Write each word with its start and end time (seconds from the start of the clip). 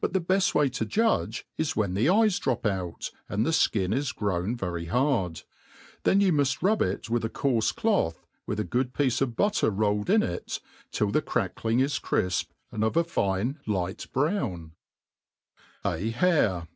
But 0.00 0.14
the 0.14 0.20
beft 0.22 0.54
way 0.54 0.70
to 0.70 0.86
judge, 0.86 1.46
is 1.58 1.76
when 1.76 1.92
the 1.92 2.08
eyes 2.08 2.38
drop 2.38 2.64
out, 2.64 3.10
and 3.28 3.44
the 3.44 3.52
(kin 3.70 3.92
is 3.92 4.12
grown 4.12 4.56
jvery 4.56 4.88
hard; 4.88 5.42
then 6.04 6.22
you 6.22 6.32
mu0:* 6.32 6.62
rub 6.62 6.80
it 6.80 7.10
with 7.10 7.22
a 7.22 7.28
cbarfe 7.28 7.74
cloth, 7.76 8.24
wit(( 8.46 8.58
a. 8.60 8.64
good 8.64 8.94
piece 8.94 9.20
of 9.20 9.36
.butter 9.36 9.68
rolled 9.68 10.08
in 10.08 10.22
it, 10.22 10.60
till 10.90 11.10
the 11.10 11.20
crack* 11.20 11.62
ling 11.66 11.80
is 11.80 11.98
Qtit^ 12.00 12.46
^Studr 12.72 12.82
of 12.82 12.96
a 12.96 13.04
fine 13.04 13.58
light 13.66 14.06
brown, 14.10 14.72
* 15.28 15.82
A 15.84 16.12
HARE. 16.12 16.66